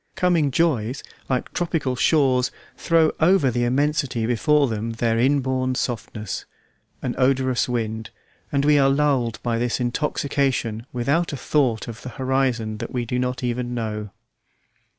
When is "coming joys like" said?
0.15-1.53